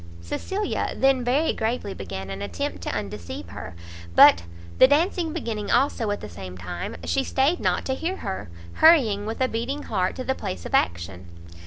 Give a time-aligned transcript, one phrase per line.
[0.19, 3.75] Cecilia then very gravely began an attempt to undeceive her;
[4.15, 4.41] but
[4.79, 9.27] the dancing beginning also at the same time, she stayed not to hear her, hurrying,
[9.27, 11.27] with a beating heart, to the place of action.